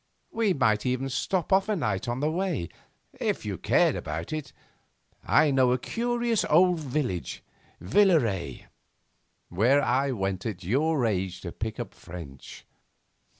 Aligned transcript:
We 0.31 0.51
might 0.53 0.83
even 0.83 1.09
stop 1.09 1.53
off 1.53 1.69
a 1.69 1.75
night 1.75 2.07
on 2.07 2.21
the 2.21 2.31
way 2.31 2.69
if 3.19 3.45
you 3.45 3.59
cared 3.59 3.95
about 3.95 4.33
it. 4.33 4.51
I 5.23 5.51
know 5.51 5.71
a 5.73 5.77
curious 5.77 6.43
old 6.45 6.79
village 6.79 7.43
Villaret 7.79 8.65
where 9.49 9.83
I 9.83 10.09
went 10.09 10.43
at 10.47 10.63
your 10.63 11.05
age 11.05 11.41
to 11.41 11.51
pick 11.51 11.79
up 11.79 11.93
French. 11.93 12.65